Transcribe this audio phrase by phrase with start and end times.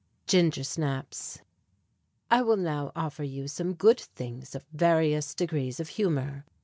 [0.25, 1.41] GINGER SNAPS.
[2.31, 6.43] I will now offer you some good things of various degrees of humor.